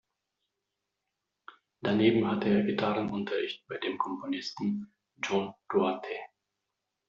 [1.81, 6.09] Daneben hatte er Gitarrenunterricht bei dem Komponisten John Duarte.